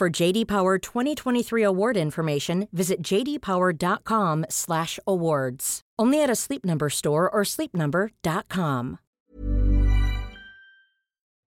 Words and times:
For 0.00 0.22
JD 0.22 0.48
Power 0.48 0.78
2023 0.78 1.66
award 1.66 1.96
information, 1.96 2.66
visit 2.72 3.08
jdpower.com/awards. 3.08 5.80
Only 6.02 6.24
at 6.24 6.30
a 6.30 6.36
Sleep 6.36 6.64
Number 6.64 6.90
store 6.90 7.30
or 7.32 7.44
sleepnumber.com. 7.44 8.96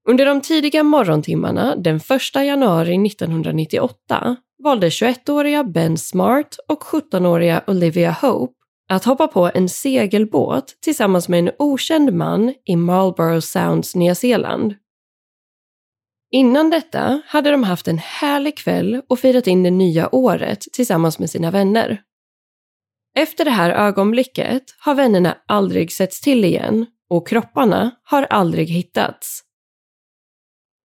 Under 0.09 0.25
de 0.25 0.41
tidiga 0.41 0.83
morgontimmarna 0.83 1.75
den 1.75 1.95
1 1.95 2.01
januari 2.45 3.07
1998 3.07 4.35
valde 4.63 4.89
21-åriga 4.89 5.63
Ben 5.63 5.97
Smart 5.97 6.57
och 6.67 6.83
17-åriga 6.83 7.61
Olivia 7.67 8.11
Hope 8.11 8.53
att 8.89 9.05
hoppa 9.05 9.27
på 9.27 9.51
en 9.53 9.69
segelbåt 9.69 10.77
tillsammans 10.81 11.29
med 11.29 11.39
en 11.39 11.51
okänd 11.59 12.13
man 12.13 12.53
i 12.65 12.75
Marlborough 12.75 13.39
Sounds, 13.39 13.95
Nya 13.95 14.15
Zeeland. 14.15 14.75
Innan 16.35 16.69
detta 16.69 17.21
hade 17.25 17.51
de 17.51 17.63
haft 17.63 17.87
en 17.87 17.97
härlig 17.97 18.57
kväll 18.57 19.01
och 19.09 19.19
firat 19.19 19.47
in 19.47 19.63
det 19.63 19.71
nya 19.71 20.15
året 20.15 20.59
tillsammans 20.73 21.19
med 21.19 21.29
sina 21.29 21.51
vänner. 21.51 22.01
Efter 23.17 23.45
det 23.45 23.51
här 23.51 23.69
ögonblicket 23.69 24.63
har 24.79 24.95
vännerna 24.95 25.37
aldrig 25.47 25.91
setts 25.91 26.21
till 26.21 26.45
igen 26.45 26.85
och 27.09 27.27
kropparna 27.27 27.91
har 28.03 28.23
aldrig 28.23 28.69
hittats. 28.69 29.41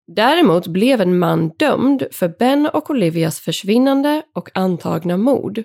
Däremot 0.06 0.66
blev 0.66 1.00
en 1.00 1.18
man 1.18 1.48
dömd 1.48 2.06
för 2.12 2.28
Ben 2.38 2.66
och 2.66 2.90
Olivias 2.90 3.40
försvinnande 3.40 4.22
och 4.34 4.50
antagna 4.54 5.16
mord. 5.16 5.62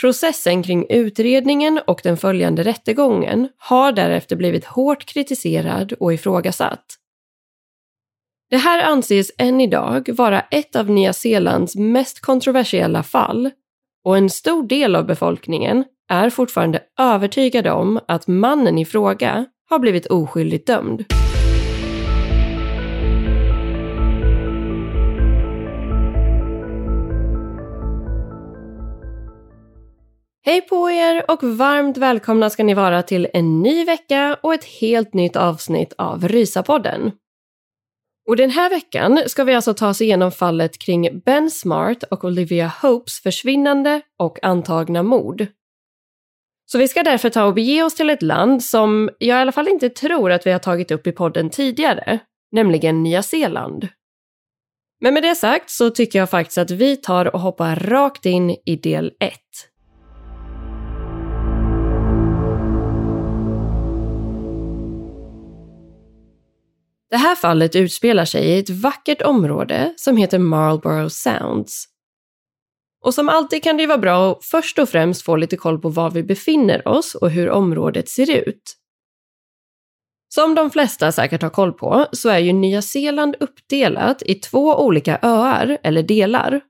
Processen 0.00 0.62
kring 0.62 0.86
utredningen 0.90 1.80
och 1.86 2.00
den 2.02 2.16
följande 2.16 2.62
rättegången 2.62 3.48
har 3.56 3.92
därefter 3.92 4.36
blivit 4.36 4.64
hårt 4.64 5.04
kritiserad 5.04 5.92
och 5.92 6.14
ifrågasatt. 6.14 6.98
Det 8.50 8.56
här 8.56 8.84
anses 8.84 9.30
än 9.38 9.60
idag 9.60 10.08
vara 10.12 10.40
ett 10.40 10.76
av 10.76 10.90
Nya 10.90 11.12
Zeelands 11.12 11.76
mest 11.76 12.20
kontroversiella 12.20 13.02
fall 13.02 13.50
och 14.04 14.16
en 14.16 14.30
stor 14.30 14.66
del 14.66 14.96
av 14.96 15.06
befolkningen 15.06 15.84
är 16.08 16.30
fortfarande 16.30 16.82
övertygade 16.98 17.70
om 17.70 18.00
att 18.08 18.26
mannen 18.26 18.78
i 18.78 18.84
fråga 18.84 19.46
har 19.70 19.78
blivit 19.78 20.06
oskyldigt 20.06 20.66
dömd. 20.66 21.04
Hej 30.44 30.60
på 30.60 30.90
er 30.90 31.30
och 31.30 31.42
varmt 31.42 31.96
välkomna 31.96 32.50
ska 32.50 32.64
ni 32.64 32.74
vara 32.74 33.02
till 33.02 33.28
en 33.32 33.62
ny 33.62 33.84
vecka 33.84 34.36
och 34.42 34.54
ett 34.54 34.64
helt 34.64 35.14
nytt 35.14 35.36
avsnitt 35.36 35.92
av 35.98 36.28
Rysapodden. 36.28 37.12
Och 38.26 38.36
den 38.36 38.50
här 38.50 38.70
veckan 38.70 39.22
ska 39.26 39.44
vi 39.44 39.54
alltså 39.54 39.74
ta 39.74 39.88
oss 39.88 40.00
igenom 40.00 40.32
fallet 40.32 40.78
kring 40.78 41.20
Ben 41.24 41.50
Smart 41.50 42.02
och 42.02 42.24
Olivia 42.24 42.72
Hopes 42.82 43.20
försvinnande 43.20 44.00
och 44.18 44.44
antagna 44.44 45.02
mord. 45.02 45.46
Så 46.66 46.78
vi 46.78 46.88
ska 46.88 47.02
därför 47.02 47.30
ta 47.30 47.44
och 47.44 47.54
bege 47.54 47.82
oss 47.82 47.94
till 47.94 48.10
ett 48.10 48.22
land 48.22 48.64
som 48.64 49.10
jag 49.18 49.38
i 49.38 49.40
alla 49.40 49.52
fall 49.52 49.68
inte 49.68 49.88
tror 49.88 50.32
att 50.32 50.46
vi 50.46 50.52
har 50.52 50.58
tagit 50.58 50.90
upp 50.90 51.06
i 51.06 51.12
podden 51.12 51.50
tidigare, 51.50 52.18
nämligen 52.52 53.02
Nya 53.02 53.22
Zeeland. 53.22 53.88
Men 55.00 55.14
med 55.14 55.22
det 55.22 55.34
sagt 55.34 55.70
så 55.70 55.90
tycker 55.90 56.18
jag 56.18 56.30
faktiskt 56.30 56.58
att 56.58 56.70
vi 56.70 56.96
tar 56.96 57.34
och 57.34 57.40
hoppar 57.40 57.76
rakt 57.76 58.26
in 58.26 58.50
i 58.66 58.76
del 58.76 59.12
1. 59.20 59.32
Det 67.10 67.16
här 67.16 67.34
fallet 67.34 67.76
utspelar 67.76 68.24
sig 68.24 68.44
i 68.44 68.58
ett 68.58 68.70
vackert 68.70 69.22
område 69.22 69.94
som 69.96 70.16
heter 70.16 70.38
Marlborough 70.38 71.08
Sounds. 71.08 71.84
Och 73.04 73.14
som 73.14 73.28
alltid 73.28 73.62
kan 73.62 73.76
det 73.76 73.86
vara 73.86 73.98
bra 73.98 74.32
att 74.32 74.44
först 74.44 74.78
och 74.78 74.88
främst 74.88 75.22
få 75.22 75.36
lite 75.36 75.56
koll 75.56 75.80
på 75.80 75.88
var 75.88 76.10
vi 76.10 76.22
befinner 76.22 76.88
oss 76.88 77.14
och 77.14 77.30
hur 77.30 77.50
området 77.50 78.08
ser 78.08 78.30
ut. 78.30 78.76
Som 80.28 80.54
de 80.54 80.70
flesta 80.70 81.12
säkert 81.12 81.42
har 81.42 81.50
koll 81.50 81.72
på 81.72 82.06
så 82.12 82.28
är 82.28 82.38
ju 82.38 82.52
Nya 82.52 82.82
Zeeland 82.82 83.36
uppdelat 83.40 84.22
i 84.22 84.34
två 84.34 84.84
olika 84.84 85.18
öar 85.22 85.78
eller 85.82 86.02
delar. 86.02 86.60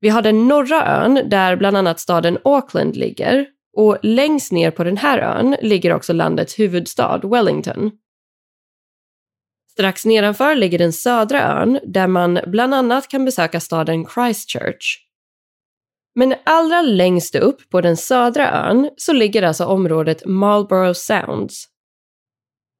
Vi 0.00 0.08
har 0.08 0.22
den 0.22 0.48
norra 0.48 0.86
ön 0.86 1.28
där 1.30 1.56
bland 1.56 1.76
annat 1.76 2.00
staden 2.00 2.38
Auckland 2.44 2.96
ligger 2.96 3.46
och 3.76 3.98
längst 4.02 4.52
ner 4.52 4.70
på 4.70 4.84
den 4.84 4.96
här 4.96 5.18
ön 5.18 5.56
ligger 5.62 5.94
också 5.94 6.12
landets 6.12 6.58
huvudstad 6.58 7.20
Wellington. 7.24 7.90
Strax 9.72 10.04
nedanför 10.04 10.54
ligger 10.54 10.78
den 10.78 10.92
södra 10.92 11.42
ön 11.42 11.80
där 11.86 12.06
man 12.06 12.40
bland 12.46 12.74
annat 12.74 13.08
kan 13.08 13.24
besöka 13.24 13.60
staden 13.60 14.06
Christchurch. 14.06 14.98
Men 16.14 16.34
allra 16.44 16.82
längst 16.82 17.34
upp 17.34 17.70
på 17.70 17.80
den 17.80 17.96
södra 17.96 18.50
ön 18.50 18.90
så 18.96 19.12
ligger 19.12 19.42
alltså 19.42 19.64
området 19.64 20.26
Marlborough 20.26 20.92
Sounds. 20.92 21.68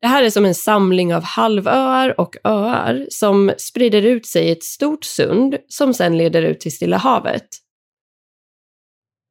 Det 0.00 0.06
här 0.06 0.22
är 0.22 0.30
som 0.30 0.44
en 0.44 0.54
samling 0.54 1.14
av 1.14 1.22
halvöar 1.22 2.20
och 2.20 2.36
öar 2.44 3.06
som 3.10 3.52
sprider 3.58 4.02
ut 4.02 4.26
sig 4.26 4.44
i 4.44 4.52
ett 4.52 4.64
stort 4.64 5.04
sund 5.04 5.56
som 5.68 5.94
sedan 5.94 6.16
leder 6.16 6.42
ut 6.42 6.60
till 6.60 6.72
Stilla 6.72 6.96
havet. 6.96 7.48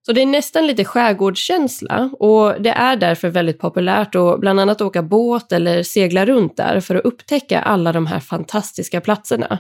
Så 0.06 0.14
det 0.14 0.22
är 0.22 0.26
nästan 0.26 0.68
lite 0.68 0.86
skärgårdskänsla 0.86 2.10
och 2.20 2.62
det 2.62 2.70
är 2.70 2.96
därför 2.96 3.30
väldigt 3.30 3.60
populärt 3.60 4.16
att 4.16 4.40
bland 4.40 4.60
annat 4.60 4.82
åka 4.82 5.04
båt 5.04 5.52
eller 5.52 5.84
segla 5.84 6.26
runt 6.26 6.58
där 6.58 6.80
för 6.80 6.96
att 6.96 7.06
upptäcka 7.06 7.62
alla 7.62 7.94
de 7.94 8.06
här 8.06 8.20
fantastiska 8.20 9.02
platserna. 9.02 9.60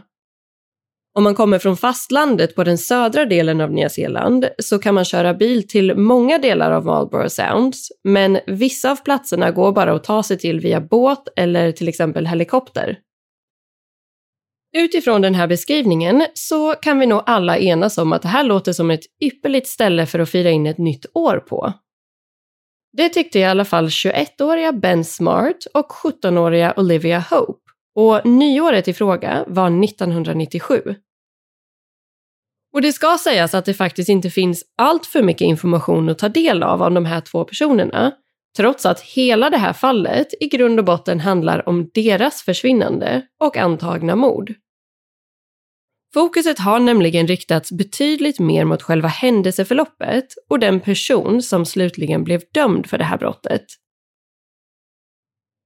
Om 1.17 1.23
man 1.23 1.35
kommer 1.35 1.59
från 1.59 1.77
fastlandet 1.77 2.55
på 2.55 2.63
den 2.63 2.77
södra 2.77 3.25
delen 3.25 3.61
av 3.61 3.71
Nya 3.71 3.89
Zeeland 3.89 4.45
så 4.59 4.79
kan 4.79 4.95
man 4.95 5.05
köra 5.05 5.33
bil 5.33 5.67
till 5.67 5.95
många 5.95 6.37
delar 6.37 6.71
av 6.71 6.85
Marlborough 6.85 7.27
Sounds, 7.27 7.91
men 8.03 8.39
vissa 8.47 8.91
av 8.91 8.95
platserna 8.95 9.51
går 9.51 9.71
bara 9.71 9.93
att 9.93 10.03
ta 10.03 10.23
sig 10.23 10.37
till 10.37 10.59
via 10.59 10.81
båt 10.81 11.27
eller 11.35 11.71
till 11.71 11.87
exempel 11.87 12.27
helikopter. 12.27 12.97
Utifrån 14.77 15.21
den 15.21 15.35
här 15.35 15.47
beskrivningen 15.47 16.25
så 16.33 16.71
kan 16.73 16.99
vi 16.99 17.05
nog 17.05 17.23
alla 17.25 17.57
enas 17.57 17.97
om 17.97 18.13
att 18.13 18.21
det 18.21 18.27
här 18.27 18.43
låter 18.43 18.73
som 18.73 18.91
ett 18.91 19.03
ypperligt 19.23 19.67
ställe 19.67 20.05
för 20.05 20.19
att 20.19 20.29
fira 20.29 20.49
in 20.49 20.65
ett 20.65 20.77
nytt 20.77 21.05
år 21.13 21.37
på. 21.37 21.73
Det 22.97 23.09
tyckte 23.09 23.39
i 23.39 23.43
alla 23.43 23.65
fall 23.65 23.87
21-åriga 23.87 24.71
Ben 24.71 25.05
Smart 25.05 25.65
och 25.73 25.91
17-åriga 25.91 26.73
Olivia 26.77 27.19
Hope 27.19 27.59
och 27.95 28.25
nyåret 28.25 28.87
i 28.87 28.93
fråga 28.93 29.43
var 29.47 29.83
1997. 29.83 30.95
Och 32.73 32.81
det 32.81 32.93
ska 32.93 33.17
sägas 33.23 33.53
att 33.53 33.65
det 33.65 33.73
faktiskt 33.73 34.09
inte 34.09 34.29
finns 34.29 34.63
allt 34.77 35.05
för 35.05 35.23
mycket 35.23 35.45
information 35.45 36.09
att 36.09 36.19
ta 36.19 36.29
del 36.29 36.63
av 36.63 36.81
om 36.81 36.93
de 36.93 37.05
här 37.05 37.21
två 37.21 37.43
personerna, 37.43 38.11
trots 38.57 38.85
att 38.85 39.01
hela 39.01 39.49
det 39.49 39.57
här 39.57 39.73
fallet 39.73 40.27
i 40.39 40.47
grund 40.47 40.79
och 40.79 40.85
botten 40.85 41.19
handlar 41.19 41.69
om 41.69 41.89
deras 41.93 42.41
försvinnande 42.41 43.27
och 43.39 43.57
antagna 43.57 44.15
mord. 44.15 44.53
Fokuset 46.13 46.59
har 46.59 46.79
nämligen 46.79 47.27
riktats 47.27 47.71
betydligt 47.71 48.39
mer 48.39 48.65
mot 48.65 48.81
själva 48.81 49.07
händelseförloppet 49.07 50.25
och 50.49 50.59
den 50.59 50.79
person 50.79 51.41
som 51.41 51.65
slutligen 51.65 52.23
blev 52.23 52.41
dömd 52.53 52.87
för 52.87 52.97
det 52.97 53.03
här 53.03 53.17
brottet. 53.17 53.65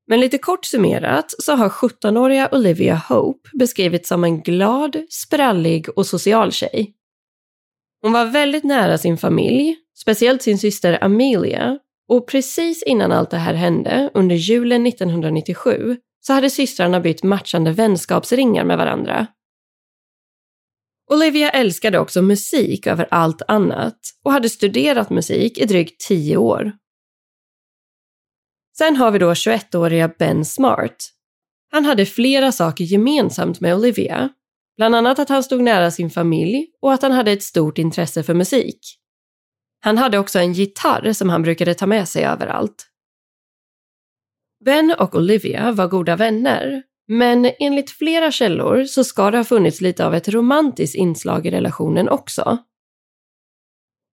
Men 0.07 0.19
lite 0.19 0.37
kort 0.37 0.65
summerat 0.65 1.35
så 1.39 1.55
har 1.55 1.69
17-åriga 1.69 2.49
Olivia 2.51 2.95
Hope 3.09 3.49
beskrivits 3.53 4.09
som 4.09 4.23
en 4.23 4.41
glad, 4.41 4.97
sprallig 5.09 5.89
och 5.97 6.05
social 6.05 6.51
tjej. 6.51 6.93
Hon 8.01 8.11
var 8.11 8.25
väldigt 8.25 8.63
nära 8.63 8.97
sin 8.97 9.17
familj, 9.17 9.75
speciellt 9.97 10.41
sin 10.41 10.59
syster 10.59 11.03
Amelia, 11.03 11.79
och 12.09 12.27
precis 12.27 12.83
innan 12.83 13.11
allt 13.11 13.31
det 13.31 13.37
här 13.37 13.53
hände, 13.53 14.11
under 14.13 14.35
julen 14.35 14.87
1997, 14.87 15.97
så 16.19 16.33
hade 16.33 16.49
systrarna 16.49 16.99
bytt 16.99 17.23
matchande 17.23 17.71
vänskapsringar 17.71 18.63
med 18.63 18.77
varandra. 18.77 19.27
Olivia 21.11 21.49
älskade 21.49 21.99
också 21.99 22.21
musik 22.21 22.87
över 22.87 23.07
allt 23.11 23.41
annat 23.47 23.99
och 24.23 24.31
hade 24.31 24.49
studerat 24.49 25.09
musik 25.09 25.57
i 25.57 25.65
drygt 25.65 26.07
tio 26.07 26.37
år. 26.37 26.71
Sen 28.77 28.95
har 28.95 29.11
vi 29.11 29.19
då 29.19 29.33
21-åriga 29.33 30.07
Ben 30.19 30.45
Smart. 30.45 30.95
Han 31.71 31.85
hade 31.85 32.05
flera 32.05 32.51
saker 32.51 32.83
gemensamt 32.83 33.59
med 33.59 33.75
Olivia. 33.75 34.29
Bland 34.77 34.95
annat 34.95 35.19
att 35.19 35.29
han 35.29 35.43
stod 35.43 35.61
nära 35.61 35.91
sin 35.91 36.09
familj 36.09 36.67
och 36.81 36.93
att 36.93 37.01
han 37.01 37.11
hade 37.11 37.31
ett 37.31 37.43
stort 37.43 37.77
intresse 37.77 38.23
för 38.23 38.33
musik. 38.33 38.79
Han 39.85 39.97
hade 39.97 40.19
också 40.19 40.39
en 40.39 40.53
gitarr 40.53 41.13
som 41.13 41.29
han 41.29 41.41
brukade 41.41 41.73
ta 41.73 41.85
med 41.85 42.07
sig 42.07 42.25
överallt. 42.25 42.87
Ben 44.65 44.95
och 44.99 45.15
Olivia 45.15 45.71
var 45.71 45.87
goda 45.87 46.15
vänner, 46.15 46.83
men 47.07 47.51
enligt 47.59 47.91
flera 47.91 48.31
källor 48.31 48.83
så 48.83 49.03
ska 49.03 49.31
det 49.31 49.37
ha 49.37 49.43
funnits 49.43 49.81
lite 49.81 50.05
av 50.05 50.15
ett 50.15 50.29
romantiskt 50.29 50.95
inslag 50.95 51.45
i 51.45 51.51
relationen 51.51 52.09
också. 52.09 52.57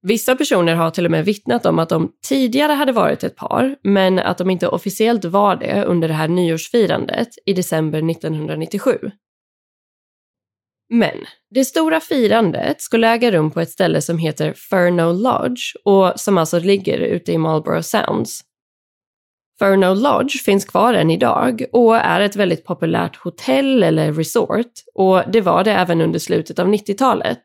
Vissa 0.03 0.37
personer 0.37 0.75
har 0.75 0.91
till 0.91 1.05
och 1.05 1.11
med 1.11 1.25
vittnat 1.25 1.67
om 1.67 1.79
att 1.79 1.89
de 1.89 2.13
tidigare 2.29 2.73
hade 2.73 2.93
varit 2.93 3.25
ett 3.25 3.37
par, 3.37 3.77
men 3.83 4.19
att 4.19 4.39
de 4.39 4.51
inte 4.51 4.69
officiellt 4.69 5.25
var 5.25 5.57
det 5.57 5.85
under 5.85 6.09
det 6.09 6.15
här 6.15 6.29
nyårsfirandet 6.29 7.29
i 7.47 7.53
december 7.53 8.11
1997. 8.11 8.99
Men 10.95 11.25
det 11.51 11.65
stora 11.65 12.01
firandet 12.01 12.81
skulle 12.81 13.09
äga 13.09 13.31
rum 13.31 13.51
på 13.51 13.61
ett 13.61 13.71
ställe 13.71 14.03
som 14.03 14.19
heter 14.19 14.53
Furno 14.53 15.13
Lodge 15.13 15.77
och 15.85 16.21
som 16.21 16.39
alltså 16.39 16.59
ligger 16.59 16.99
ute 16.99 17.33
i 17.33 17.39
Marlborough 17.39 17.83
Sounds. 17.83 18.41
Furno 19.59 19.95
Lodge 19.95 20.43
finns 20.45 20.65
kvar 20.65 20.95
än 20.95 21.11
idag 21.11 21.65
och 21.73 21.97
är 21.97 22.21
ett 22.21 22.37
väldigt 22.37 22.65
populärt 22.65 23.17
hotell 23.17 23.83
eller 23.83 24.13
resort 24.13 24.73
och 24.95 25.23
det 25.33 25.41
var 25.41 25.65
det 25.65 25.73
även 25.73 26.01
under 26.01 26.19
slutet 26.19 26.59
av 26.59 26.69
90-talet. 26.69 27.43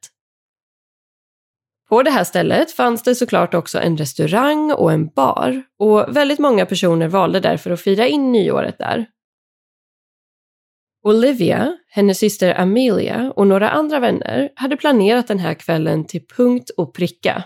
På 1.90 2.04
det 2.04 2.12
här 2.12 2.24
stället 2.24 2.72
fanns 2.72 3.04
det 3.04 3.16
såklart 3.16 3.54
också 3.54 3.80
en 3.80 3.98
restaurang 3.98 4.72
och 4.72 4.92
en 4.92 5.08
bar 5.08 5.64
och 5.80 6.18
väldigt 6.18 6.40
många 6.40 6.66
personer 6.66 7.08
valde 7.08 7.40
därför 7.40 7.72
att 7.72 7.82
fira 7.82 8.08
in 8.08 8.32
nyåret 8.32 8.78
där. 8.78 9.06
Olivia, 11.08 11.78
hennes 11.90 12.20
syster 12.20 12.60
Amelia 12.60 13.34
och 13.36 13.48
några 13.48 13.70
andra 13.70 14.00
vänner 14.00 14.50
hade 14.56 14.78
planerat 14.78 15.28
den 15.28 15.40
här 15.40 15.54
kvällen 15.54 16.06
till 16.06 16.28
punkt 16.38 16.70
och 16.78 16.94
pricka. 16.94 17.44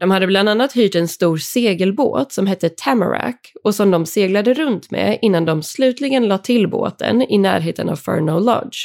De 0.00 0.10
hade 0.10 0.26
bland 0.26 0.48
annat 0.48 0.72
hyrt 0.72 0.94
en 0.94 1.08
stor 1.08 1.36
segelbåt 1.36 2.32
som 2.32 2.46
hette 2.46 2.68
Tamarack 2.68 3.52
och 3.64 3.74
som 3.74 3.90
de 3.90 4.06
seglade 4.06 4.54
runt 4.54 4.90
med 4.90 5.18
innan 5.22 5.44
de 5.44 5.62
slutligen 5.62 6.28
la 6.28 6.38
till 6.38 6.70
båten 6.70 7.22
i 7.22 7.38
närheten 7.38 7.88
av 7.88 7.96
Furno 7.96 8.38
Lodge. 8.38 8.78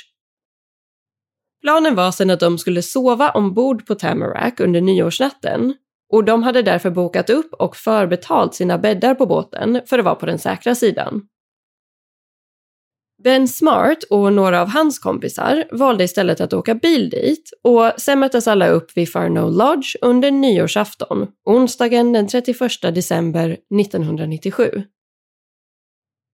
Planen 1.61 1.95
var 1.95 2.11
sedan 2.11 2.29
att 2.29 2.39
de 2.39 2.57
skulle 2.57 2.81
sova 2.81 3.29
ombord 3.29 3.85
på 3.85 3.95
Tamarack 3.95 4.59
under 4.59 4.81
nyårsnatten 4.81 5.73
och 6.13 6.23
de 6.23 6.43
hade 6.43 6.61
därför 6.61 6.89
bokat 6.89 7.29
upp 7.29 7.53
och 7.53 7.75
förbetalt 7.75 8.55
sina 8.55 8.77
bäddar 8.77 9.15
på 9.15 9.25
båten 9.25 9.81
för 9.85 9.99
att 9.99 10.05
vara 10.05 10.15
på 10.15 10.25
den 10.25 10.39
säkra 10.39 10.75
sidan. 10.75 11.21
Ben 13.23 13.47
Smart 13.47 14.03
och 14.09 14.33
några 14.33 14.61
av 14.61 14.67
hans 14.67 14.99
kompisar 14.99 15.65
valde 15.71 16.03
istället 16.03 16.41
att 16.41 16.53
åka 16.53 16.75
bil 16.75 17.09
dit 17.09 17.49
och 17.63 17.91
sen 17.97 18.19
möttes 18.19 18.47
alla 18.47 18.67
upp 18.67 18.97
vid 18.97 19.11
Farno 19.11 19.49
Lodge 19.49 19.95
under 20.01 20.31
nyårsafton, 20.31 21.27
onsdagen 21.45 22.13
den 22.13 22.27
31 22.27 22.57
december 22.81 23.57
1997. 23.81 24.83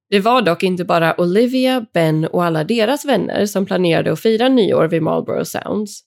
Det 0.10 0.20
var 0.20 0.42
dock 0.42 0.64
inte 0.64 0.86
bara 0.86 1.22
Olivia, 1.22 1.86
Ben 1.94 2.26
och 2.26 2.44
alla 2.44 2.64
deras 2.64 3.06
vänner 3.06 3.46
som 3.46 3.66
planerade 3.66 4.12
att 4.12 4.20
fira 4.20 4.50
nyår 4.50 4.88
vid 4.88 5.02
Marlborough 5.02 5.44
Sounds. 5.44 6.04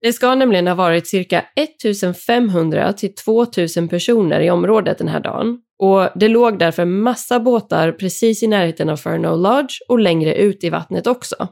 Det 0.00 0.12
ska 0.12 0.34
nämligen 0.34 0.66
ha 0.66 0.74
varit 0.74 1.06
cirka 1.06 1.44
1500 1.56 2.92
till 2.92 3.14
2000 3.14 3.88
personer 3.88 4.40
i 4.40 4.50
området 4.50 4.98
den 4.98 5.08
här 5.08 5.20
dagen 5.20 5.58
och 5.78 6.08
det 6.14 6.28
låg 6.28 6.58
därför 6.58 6.84
massa 6.84 7.40
båtar 7.40 7.92
precis 7.92 8.42
i 8.42 8.46
närheten 8.46 8.88
av 8.88 8.96
Furno 8.96 9.36
Lodge 9.36 9.80
och 9.88 9.98
längre 9.98 10.34
ut 10.34 10.64
i 10.64 10.70
vattnet 10.70 11.06
också. 11.06 11.48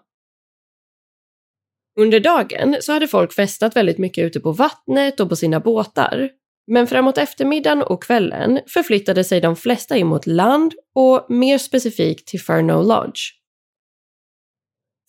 Under 2.00 2.20
dagen 2.20 2.76
så 2.80 2.92
hade 2.92 3.08
folk 3.08 3.32
festat 3.32 3.76
väldigt 3.76 3.98
mycket 3.98 4.24
ute 4.24 4.40
på 4.40 4.52
vattnet 4.52 5.20
och 5.20 5.28
på 5.28 5.36
sina 5.36 5.60
båtar 5.60 6.30
men 6.66 6.86
framåt 6.86 7.18
eftermiddagen 7.18 7.82
och 7.82 8.02
kvällen 8.02 8.60
förflyttade 8.66 9.24
sig 9.24 9.40
de 9.40 9.56
flesta 9.56 9.96
in 9.96 10.06
mot 10.06 10.26
land 10.26 10.74
och 10.94 11.26
mer 11.28 11.58
specifikt 11.58 12.28
till 12.28 12.40
Furno 12.40 12.82
Lodge. 12.82 13.20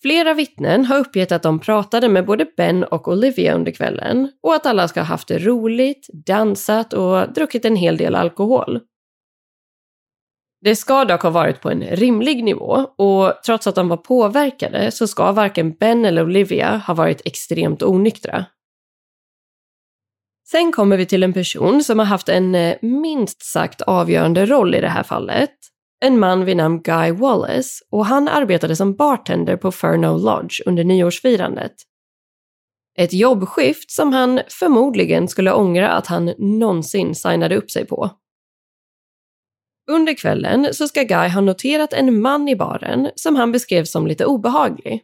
Flera 0.02 0.34
vittnen 0.34 0.86
har 0.86 1.00
uppgett 1.00 1.32
att 1.32 1.44
de 1.44 1.60
pratade 1.60 2.10
med 2.10 2.26
både 2.26 2.46
Ben 2.58 2.84
och 2.84 3.08
Olivia 3.08 3.56
under 3.56 3.72
kvällen 3.72 4.32
och 4.42 4.56
att 4.56 4.66
alla 4.66 4.88
ska 4.88 5.00
ha 5.00 5.06
haft 5.06 5.28
det 5.28 5.38
roligt, 5.38 6.08
dansat 6.28 6.94
och 6.94 7.34
druckit 7.34 7.66
en 7.66 7.76
hel 7.76 7.98
del 7.98 8.16
alkohol. 8.16 8.80
Det 10.64 10.76
ska 10.76 11.06
dock 11.06 11.22
ha 11.22 11.30
varit 11.30 11.62
på 11.62 11.70
en 11.70 11.82
rimlig 11.82 12.44
nivå 12.44 12.88
och 12.98 13.34
trots 13.46 13.68
att 13.68 13.76
de 13.76 13.88
var 13.88 13.98
påverkade 13.98 14.92
så 14.92 15.08
ska 15.08 15.32
varken 15.32 15.72
Ben 15.72 16.06
eller 16.06 16.24
Olivia 16.24 16.78
ha 16.88 16.94
varit 16.94 17.22
extremt 17.26 17.84
onyktra. 17.84 18.46
Sen 20.48 20.72
kommer 20.72 20.98
vi 20.98 21.06
till 21.06 21.24
en 21.24 21.34
person 21.34 21.84
som 21.84 22.00
har 22.00 22.06
haft 22.06 22.30
en 22.30 22.56
eh, 22.56 22.76
minst 22.82 23.46
sagt 23.46 23.82
avgörande 23.82 24.46
roll 24.46 24.76
i 24.76 24.82
det 24.82 24.90
här 24.90 25.04
fallet. 25.04 25.52
En 26.06 26.20
man 26.20 26.46
vid 26.46 26.58
namn 26.58 26.82
Guy 26.82 27.12
Wallace 27.12 27.84
och 27.92 28.06
han 28.06 28.28
arbetade 28.28 28.76
som 28.76 28.96
bartender 28.96 29.58
på 29.58 29.72
Furno 29.72 30.18
Lodge 30.18 30.62
under 30.66 30.84
nyårsfirandet. 30.84 31.74
Ett 32.98 33.14
jobbskift 33.14 33.92
som 33.92 34.14
han 34.14 34.42
förmodligen 34.50 35.28
skulle 35.28 35.54
ångra 35.54 35.90
att 35.90 36.08
han 36.08 36.34
någonsin 36.38 37.16
signade 37.16 37.56
upp 37.56 37.72
sig 37.72 37.86
på. 37.86 38.12
Under 39.92 40.14
kvällen 40.14 40.74
så 40.74 40.88
ska 40.88 41.04
Guy 41.04 41.30
ha 41.30 41.42
noterat 41.42 41.94
en 41.94 42.22
man 42.22 42.48
i 42.48 42.56
baren 42.56 43.10
som 43.16 43.36
han 43.36 43.52
beskrev 43.52 43.84
som 43.84 44.08
lite 44.08 44.26
obehaglig. 44.26 45.04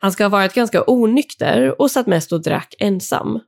Han 0.00 0.12
ska 0.12 0.24
ha 0.24 0.28
varit 0.28 0.54
ganska 0.54 0.84
onykter 0.86 1.80
och 1.80 1.90
satt 1.90 2.06
mest 2.06 2.32
och 2.32 2.42
drack 2.42 2.74
ensam. 2.78 3.40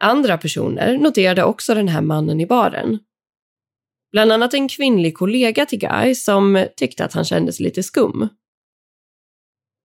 Andra 0.00 0.38
personer 0.38 0.98
noterade 0.98 1.44
också 1.44 1.74
den 1.74 1.88
här 1.88 2.00
mannen 2.00 2.40
i 2.40 2.46
baren. 2.46 2.98
Bland 4.12 4.32
annat 4.32 4.54
en 4.54 4.68
kvinnlig 4.68 5.16
kollega 5.16 5.66
till 5.66 5.78
Guy 5.78 6.14
som 6.14 6.66
tyckte 6.76 7.04
att 7.04 7.12
han 7.12 7.24
kändes 7.24 7.60
lite 7.60 7.82
skum. 7.82 8.28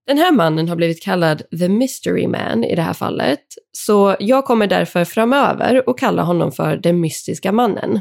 Den 0.08 0.18
här 0.18 0.32
mannen 0.32 0.70
har 0.70 0.76
blivit 0.76 1.04
kallad 1.04 1.44
The 1.60 1.70
Mystery 1.70 2.28
Man 2.28 2.64
i 2.64 2.76
det 2.76 2.82
här 2.82 2.94
fallet, 2.94 3.46
så 3.72 4.16
jag 4.20 4.46
kommer 4.46 4.68
därför 4.68 5.06
framöver 5.06 5.84
att 5.88 5.98
kalla 5.98 6.24
honom 6.24 6.52
för 6.52 6.78
den 6.78 7.00
mystiska 7.00 7.52
mannen. 7.52 8.00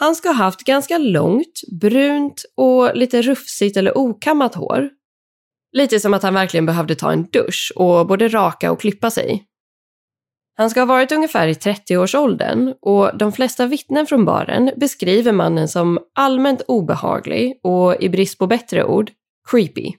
Han 0.00 0.14
ska 0.14 0.28
ha 0.28 0.34
haft 0.34 0.60
ganska 0.60 0.98
långt, 0.98 1.60
brunt 1.80 2.44
och 2.56 2.96
lite 2.96 3.22
rufsigt 3.22 3.76
eller 3.76 3.98
okammat 3.98 4.54
hår. 4.54 4.90
Lite 5.72 6.00
som 6.00 6.14
att 6.14 6.22
han 6.22 6.34
verkligen 6.34 6.66
behövde 6.66 6.94
ta 6.94 7.12
en 7.12 7.26
dusch 7.32 7.72
och 7.76 8.06
både 8.06 8.28
raka 8.28 8.72
och 8.72 8.80
klippa 8.80 9.10
sig. 9.10 9.46
Han 10.56 10.70
ska 10.70 10.80
ha 10.80 10.86
varit 10.86 11.12
ungefär 11.12 11.48
i 11.48 11.52
30-årsåldern 11.52 12.74
och 12.80 13.18
de 13.18 13.32
flesta 13.32 13.66
vittnen 13.66 14.06
från 14.06 14.24
baren 14.24 14.70
beskriver 14.76 15.32
mannen 15.32 15.68
som 15.68 15.98
allmänt 16.14 16.62
obehaglig 16.68 17.60
och 17.62 18.02
i 18.02 18.08
brist 18.08 18.38
på 18.38 18.46
bättre 18.46 18.84
ord, 18.84 19.10
creepy. 19.50 19.92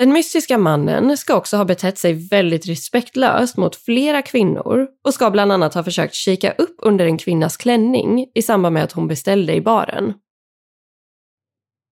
Den 0.00 0.12
mystiska 0.12 0.58
mannen 0.58 1.16
ska 1.16 1.36
också 1.36 1.56
ha 1.56 1.64
betett 1.64 1.98
sig 1.98 2.28
väldigt 2.28 2.66
respektlöst 2.68 3.56
mot 3.56 3.76
flera 3.76 4.22
kvinnor 4.22 4.88
och 5.04 5.14
ska 5.14 5.30
bland 5.30 5.52
annat 5.52 5.74
ha 5.74 5.84
försökt 5.84 6.14
kika 6.14 6.52
upp 6.52 6.76
under 6.78 7.06
en 7.06 7.18
kvinnas 7.18 7.56
klänning 7.56 8.26
i 8.34 8.42
samband 8.42 8.74
med 8.74 8.84
att 8.84 8.92
hon 8.92 9.08
beställde 9.08 9.54
i 9.54 9.60
baren. 9.60 10.14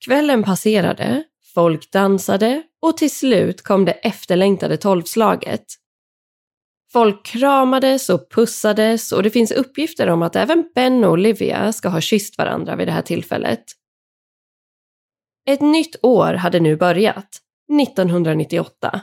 Kvällen 0.04 0.42
passerade, 0.42 1.24
folk 1.54 1.92
dansade 1.92 2.62
och 2.82 2.96
till 2.96 3.10
slut 3.10 3.62
kom 3.62 3.84
det 3.84 3.92
efterlängtade 3.92 4.76
tolvslaget. 4.76 5.64
Folk 6.92 7.26
kramades 7.26 8.10
och 8.10 8.30
pussades 8.30 9.12
och 9.12 9.22
det 9.22 9.30
finns 9.30 9.52
uppgifter 9.52 10.08
om 10.08 10.22
att 10.22 10.36
även 10.36 10.70
Ben 10.74 11.04
och 11.04 11.12
Olivia 11.12 11.72
ska 11.72 11.88
ha 11.88 12.00
kysst 12.00 12.38
varandra 12.38 12.76
vid 12.76 12.88
det 12.88 12.92
här 12.92 13.02
tillfället. 13.02 13.64
Ett 15.48 15.60
nytt 15.60 15.96
år 16.02 16.34
hade 16.34 16.60
nu 16.60 16.76
börjat, 16.76 17.42
1998. 17.72 19.00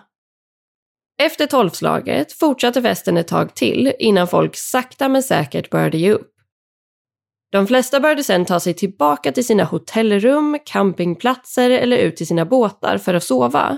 Efter 1.21 1.47
tolvslaget 1.47 2.33
fortsatte 2.33 2.81
festen 2.81 3.17
ett 3.17 3.27
tag 3.27 3.55
till 3.55 3.93
innan 3.99 4.27
folk 4.27 4.55
sakta 4.55 5.09
men 5.09 5.23
säkert 5.23 5.69
började 5.69 5.97
ge 5.97 6.11
upp. 6.11 6.31
De 7.51 7.67
flesta 7.67 7.99
började 7.99 8.23
sedan 8.23 8.45
ta 8.45 8.59
sig 8.59 8.73
tillbaka 8.73 9.31
till 9.31 9.45
sina 9.45 9.63
hotellrum, 9.63 10.59
campingplatser 10.65 11.69
eller 11.69 11.97
ut 11.97 12.15
till 12.15 12.27
sina 12.27 12.45
båtar 12.45 12.97
för 12.97 13.13
att 13.13 13.23
sova. 13.23 13.77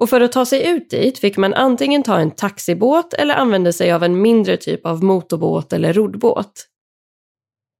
Och 0.00 0.10
för 0.10 0.20
att 0.20 0.32
ta 0.32 0.46
sig 0.46 0.68
ut 0.70 0.90
dit 0.90 1.18
fick 1.18 1.36
man 1.36 1.54
antingen 1.54 2.02
ta 2.02 2.18
en 2.18 2.30
taxibåt 2.30 3.12
eller 3.12 3.34
använda 3.34 3.72
sig 3.72 3.92
av 3.92 4.04
en 4.04 4.22
mindre 4.22 4.56
typ 4.56 4.86
av 4.86 5.04
motorbåt 5.04 5.72
eller 5.72 5.92
roddbåt. 5.92 6.69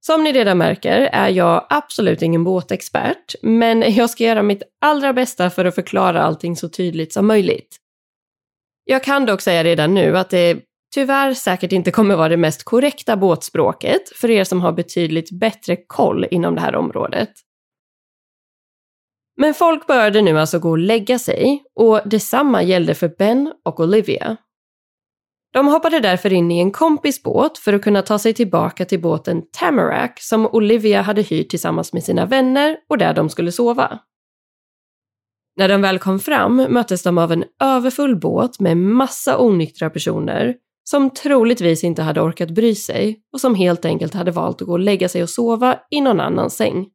Som 0.05 0.23
ni 0.23 0.31
redan 0.31 0.57
märker 0.57 0.99
är 1.01 1.29
jag 1.29 1.67
absolut 1.69 2.21
ingen 2.21 2.43
båtexpert, 2.43 3.35
men 3.41 3.81
jag 3.95 4.09
ska 4.09 4.23
göra 4.23 4.43
mitt 4.43 4.63
allra 4.81 5.13
bästa 5.13 5.49
för 5.49 5.65
att 5.65 5.75
förklara 5.75 6.23
allting 6.23 6.55
så 6.55 6.69
tydligt 6.69 7.13
som 7.13 7.27
möjligt. 7.27 7.77
Jag 8.85 9.03
kan 9.03 9.25
dock 9.25 9.41
säga 9.41 9.63
redan 9.63 9.93
nu 9.93 10.17
att 10.17 10.29
det 10.29 10.59
tyvärr 10.93 11.33
säkert 11.33 11.71
inte 11.71 11.91
kommer 11.91 12.15
vara 12.15 12.29
det 12.29 12.37
mest 12.37 12.63
korrekta 12.63 13.17
båtspråket 13.17 14.09
för 14.15 14.29
er 14.29 14.43
som 14.43 14.61
har 14.61 14.71
betydligt 14.71 15.31
bättre 15.31 15.75
koll 15.87 16.27
inom 16.31 16.55
det 16.55 16.61
här 16.61 16.75
området. 16.75 17.29
Men 19.37 19.53
folk 19.53 19.87
började 19.87 20.21
nu 20.21 20.39
alltså 20.39 20.59
gå 20.59 20.69
och 20.69 20.77
lägga 20.77 21.19
sig 21.19 21.63
och 21.75 22.01
detsamma 22.05 22.63
gällde 22.63 22.95
för 22.95 23.07
Ben 23.17 23.53
och 23.65 23.79
Olivia. 23.79 24.37
De 25.53 25.67
hoppade 25.67 25.99
därför 25.99 26.33
in 26.33 26.51
i 26.51 26.59
en 26.59 26.71
kompis 26.71 27.23
båt 27.23 27.57
för 27.57 27.73
att 27.73 27.81
kunna 27.81 28.01
ta 28.01 28.19
sig 28.19 28.33
tillbaka 28.33 28.85
till 28.85 29.01
båten 29.01 29.41
Tamarack 29.51 30.21
som 30.21 30.45
Olivia 30.45 31.01
hade 31.01 31.21
hyrt 31.21 31.49
tillsammans 31.49 31.93
med 31.93 32.03
sina 32.03 32.25
vänner 32.25 32.77
och 32.89 32.97
där 32.97 33.13
de 33.13 33.29
skulle 33.29 33.51
sova. 33.51 33.99
När 35.57 35.69
de 35.69 35.81
väl 35.81 35.99
kom 35.99 36.19
fram 36.19 36.55
möttes 36.55 37.03
de 37.03 37.17
av 37.17 37.31
en 37.31 37.43
överfull 37.59 38.15
båt 38.15 38.59
med 38.59 38.77
massa 38.77 39.39
onyktra 39.39 39.89
personer 39.89 40.55
som 40.83 41.09
troligtvis 41.09 41.83
inte 41.83 42.01
hade 42.01 42.21
orkat 42.21 42.49
bry 42.49 42.75
sig 42.75 43.21
och 43.33 43.41
som 43.41 43.55
helt 43.55 43.85
enkelt 43.85 44.13
hade 44.13 44.31
valt 44.31 44.61
att 44.61 44.67
gå 44.67 44.73
och 44.73 44.79
lägga 44.79 45.09
sig 45.09 45.23
och 45.23 45.29
sova 45.29 45.79
i 45.91 46.01
någon 46.01 46.19
annan 46.19 46.49
säng. 46.49 46.87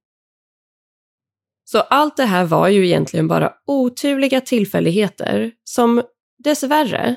Så 1.64 1.80
allt 1.80 2.16
det 2.16 2.24
här 2.24 2.44
var 2.44 2.68
ju 2.68 2.86
egentligen 2.86 3.28
bara 3.28 3.52
oturliga 3.66 4.40
tillfälligheter 4.40 5.52
som 5.64 6.02
dessvärre 6.38 7.16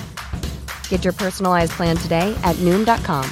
Get 0.91 1.05
your 1.05 1.13
personalized 1.13 1.71
plan 1.71 1.95
today 1.95 2.37
at 2.43 2.57
Noom.com. 2.57 3.23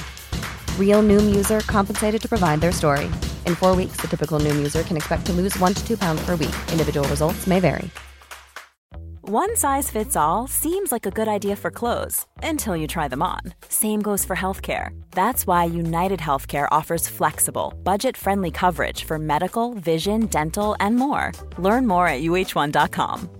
Real 0.78 1.02
Noom 1.02 1.32
user 1.32 1.60
compensated 1.60 2.20
to 2.22 2.28
provide 2.28 2.60
their 2.60 2.72
story. 2.72 3.04
In 3.46 3.54
four 3.54 3.76
weeks, 3.76 4.00
the 4.00 4.08
typical 4.08 4.40
Noom 4.40 4.56
user 4.56 4.82
can 4.82 4.96
expect 4.96 5.26
to 5.26 5.32
lose 5.32 5.56
one 5.58 5.74
to 5.74 5.86
two 5.86 5.96
pounds 5.96 6.24
per 6.24 6.36
week. 6.36 6.56
Individual 6.72 7.06
results 7.08 7.46
may 7.46 7.60
vary. 7.60 7.88
One 9.28 9.54
size 9.56 9.90
fits 9.90 10.16
all 10.16 10.48
seems 10.48 10.90
like 10.90 11.04
a 11.04 11.10
good 11.10 11.28
idea 11.28 11.54
for 11.54 11.70
clothes 11.70 12.24
until 12.42 12.74
you 12.74 12.86
try 12.86 13.08
them 13.08 13.22
on. 13.22 13.40
Same 13.68 14.00
goes 14.00 14.24
for 14.24 14.34
healthcare. 14.34 14.88
That's 15.10 15.46
why 15.46 15.64
United 15.64 16.20
Healthcare 16.20 16.66
offers 16.70 17.08
flexible, 17.08 17.74
budget 17.84 18.16
friendly 18.16 18.50
coverage 18.50 19.04
for 19.04 19.18
medical, 19.18 19.74
vision, 19.74 20.26
dental, 20.26 20.74
and 20.80 20.96
more. 20.96 21.32
Learn 21.58 21.86
more 21.86 22.08
at 22.08 22.22
uh1.com. 22.22 23.39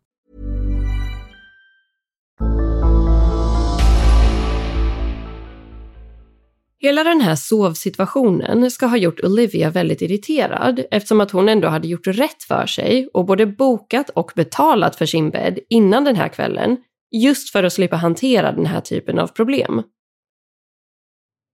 Hela 6.83 7.03
den 7.03 7.21
här 7.21 7.35
sovsituationen 7.35 8.71
ska 8.71 8.85
ha 8.85 8.97
gjort 8.97 9.23
Olivia 9.23 9.69
väldigt 9.69 10.01
irriterad 10.01 10.85
eftersom 10.91 11.21
att 11.21 11.31
hon 11.31 11.49
ändå 11.49 11.67
hade 11.67 11.87
gjort 11.87 12.07
rätt 12.07 12.43
för 12.43 12.65
sig 12.65 13.07
och 13.13 13.25
både 13.25 13.45
bokat 13.45 14.09
och 14.09 14.31
betalat 14.35 14.95
för 14.95 15.05
sin 15.05 15.29
bädd 15.29 15.59
innan 15.69 16.03
den 16.03 16.15
här 16.15 16.27
kvällen 16.27 16.77
just 17.11 17.49
för 17.49 17.63
att 17.63 17.73
slippa 17.73 17.95
hantera 17.95 18.51
den 18.51 18.65
här 18.65 18.81
typen 18.81 19.19
av 19.19 19.27
problem. 19.27 19.83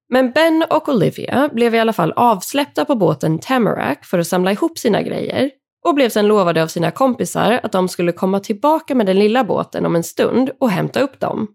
Men 0.10 0.31
Ben 0.31 0.63
och 0.69 0.89
Olivia 0.89 1.50
blev 1.53 1.75
i 1.75 1.79
alla 1.79 1.93
fall 1.93 2.12
avsläppta 2.12 2.86
på 2.86 2.96
båten 2.96 3.39
Tamarack 3.39 4.05
för 4.05 4.19
att 4.19 4.27
samla 4.27 4.51
ihop 4.51 4.77
sina 4.77 5.01
grejer 5.01 5.51
och 5.86 5.96
blev 5.96 6.10
sedan 6.10 6.27
lovade 6.27 6.63
av 6.63 6.67
sina 6.67 6.91
kompisar 6.91 7.60
att 7.63 7.72
de 7.72 7.89
skulle 7.89 8.12
komma 8.12 8.39
tillbaka 8.39 8.96
med 8.96 9.05
den 9.05 9.19
lilla 9.19 9.43
båten 9.43 9.86
om 9.86 9.96
en 9.96 10.03
stund 10.03 10.51
och 10.60 10.72
hämta 10.72 11.00
upp 11.00 11.19
dem. 11.19 11.48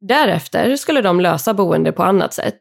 Därefter 0.00 0.76
skulle 0.76 1.02
de 1.02 1.20
lösa 1.20 1.54
boende 1.54 1.92
på 1.92 2.02
annat 2.02 2.34
sätt 2.34 2.60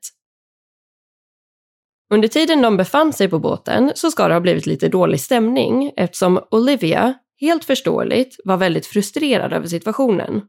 under 2.13 2.27
tiden 2.27 2.61
de 2.61 2.77
befann 2.77 3.13
sig 3.13 3.29
på 3.29 3.39
båten 3.39 3.91
så 3.95 4.11
ska 4.11 4.27
det 4.27 4.33
ha 4.33 4.41
blivit 4.41 4.65
lite 4.65 4.87
dålig 4.87 5.21
stämning 5.21 5.91
eftersom 5.97 6.39
Olivia, 6.51 7.13
helt 7.39 7.65
förståeligt, 7.65 8.35
var 8.45 8.57
väldigt 8.57 8.85
frustrerad 8.85 9.53
över 9.53 9.67
situationen. 9.67 10.41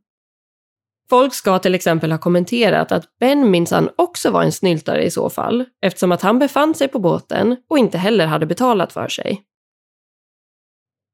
Folk 1.10 1.34
ska 1.34 1.58
till 1.58 1.74
exempel 1.74 2.12
ha 2.12 2.18
kommenterat 2.18 2.92
att 2.92 3.18
Ben 3.20 3.50
minsann 3.50 3.90
också 3.96 4.30
var 4.30 4.42
en 4.42 4.52
snyltare 4.52 5.04
i 5.04 5.10
så 5.10 5.30
fall, 5.30 5.64
eftersom 5.82 6.12
att 6.12 6.22
han 6.22 6.38
befann 6.38 6.74
sig 6.74 6.88
på 6.88 6.98
båten 6.98 7.56
och 7.68 7.78
inte 7.78 7.98
heller 7.98 8.26
hade 8.26 8.46
betalat 8.46 8.92
för 8.92 9.08
sig. 9.08 9.42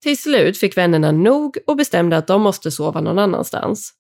Till 0.03 0.19
slut 0.19 0.59
fick 0.59 0.77
vännerna 0.77 1.13
nog 1.13 1.59
och 1.67 1.77
bestämde 1.77 2.17
att 2.17 2.27
de 2.27 2.43
måste 2.43 2.71
sova 2.71 3.01
någon 3.01 3.19
annanstans. 3.19 3.98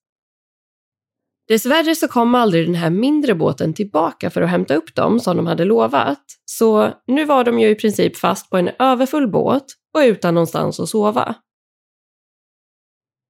Dessvärre 1.48 1.94
så 1.94 2.08
kom 2.08 2.34
aldrig 2.34 2.66
den 2.66 2.74
här 2.74 2.90
mindre 2.90 3.34
båten 3.34 3.74
tillbaka 3.74 4.30
för 4.30 4.42
att 4.42 4.50
hämta 4.50 4.74
upp 4.74 4.94
dem 4.94 5.20
som 5.20 5.36
de 5.36 5.46
hade 5.46 5.64
lovat. 5.64 6.22
Så 6.44 6.92
nu 7.06 7.24
var 7.24 7.44
de 7.44 7.58
ju 7.58 7.68
i 7.68 7.74
princip 7.74 8.16
fast 8.16 8.50
på 8.50 8.56
en 8.56 8.70
överfull 8.78 9.30
båt 9.30 9.64
och 9.94 10.00
utan 10.00 10.34
någonstans 10.34 10.80
att 10.80 10.88
sova. 10.88 11.34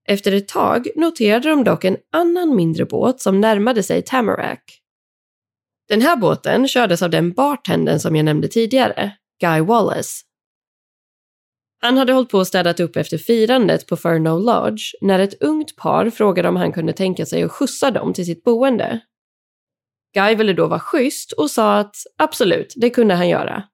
Efter 0.09 0.33
ett 0.33 0.49
tag 0.49 0.89
noterade 0.97 1.49
de 1.49 1.65
dock 1.65 1.85
en 1.85 1.97
annan 2.13 2.57
mindre 2.57 2.85
båt 2.85 3.21
som 3.21 3.41
närmade 3.41 3.83
sig 3.83 4.03
Tamarack. 4.03 4.83
Den 5.89 6.01
här 6.01 6.17
båten 6.17 6.69
kördes 6.69 7.03
av 7.03 7.11
den 7.11 7.33
bartendern 7.33 7.99
som 7.99 8.17
jag 8.17 8.25
nämnde 8.25 8.49
tidigare, 8.49 9.13
Guy 9.41 9.61
Wallace. 9.61 10.28
Han 11.81 11.97
hade 11.97 12.13
hållit 12.13 12.29
på 12.29 12.39
och 12.39 12.47
städat 12.47 12.81
upp 12.81 12.97
efter 12.97 13.19
firandet 13.19 13.87
på 13.87 13.97
Furno 13.97 14.39
Lodge 14.39 14.83
när 15.01 15.19
ett 15.19 15.43
ungt 15.43 15.77
par 15.77 16.11
frågade 16.11 16.49
om 16.49 16.57
han 16.57 16.73
kunde 16.73 16.93
tänka 16.93 17.27
sig 17.27 17.43
att 17.43 17.53
skjutsa 17.53 17.91
dem 17.91 18.13
till 18.13 18.27
sitt 18.27 18.45
boende. 18.45 19.01
Guy 20.15 20.35
ville 20.35 20.53
då 20.53 20.67
vara 20.67 20.81
schysst 20.81 21.33
och 21.33 21.51
sa 21.51 21.79
att 21.79 21.97
absolut, 22.19 22.75
det 22.77 22.91
kunde 22.91 23.15
han 23.15 23.29
göra. 23.29 23.65